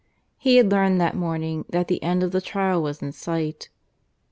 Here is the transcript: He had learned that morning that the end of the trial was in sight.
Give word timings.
He 0.39 0.55
had 0.57 0.71
learned 0.71 0.99
that 0.99 1.15
morning 1.15 1.63
that 1.69 1.87
the 1.87 2.01
end 2.01 2.23
of 2.23 2.31
the 2.31 2.41
trial 2.41 2.81
was 2.81 3.03
in 3.03 3.11
sight. 3.11 3.69